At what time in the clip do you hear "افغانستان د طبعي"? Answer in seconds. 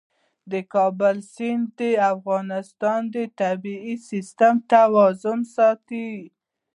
2.13-3.95